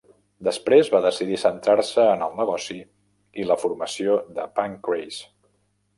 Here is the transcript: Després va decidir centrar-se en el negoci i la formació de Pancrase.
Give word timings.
Després 0.45 0.87
va 0.93 1.01
decidir 1.05 1.37
centrar-se 1.41 2.07
en 2.15 2.25
el 2.29 2.33
negoci 2.39 2.79
i 3.43 3.47
la 3.51 3.61
formació 3.65 4.17
de 4.39 4.51
Pancrase. 4.61 5.29